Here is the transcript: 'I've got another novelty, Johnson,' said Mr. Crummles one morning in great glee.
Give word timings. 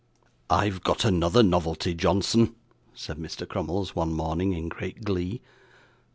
'I've 0.49 0.81
got 0.81 1.05
another 1.05 1.43
novelty, 1.43 1.93
Johnson,' 1.93 2.55
said 2.95 3.17
Mr. 3.17 3.47
Crummles 3.47 3.95
one 3.95 4.11
morning 4.13 4.51
in 4.51 4.67
great 4.67 5.03
glee. 5.03 5.41